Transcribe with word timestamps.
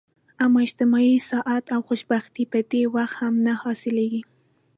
اما 0.43 0.59
اجتماعي 0.67 1.15
سعادت 1.29 1.65
او 1.75 1.81
خوشبختي 1.87 2.43
په 2.51 2.59
دې 2.71 2.83
وخت 2.95 3.15
هم 3.21 3.33
نه 3.45 3.53
حلاصیږي. 3.59 4.21